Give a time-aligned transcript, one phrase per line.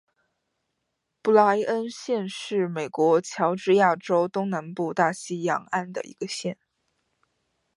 [1.21, 6.57] 布赖恩县是美国乔治亚州东南部大西洋岸的一个县。